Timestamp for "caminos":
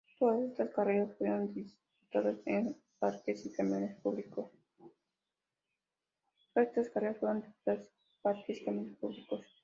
3.51-3.93